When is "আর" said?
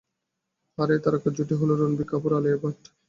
0.77-0.87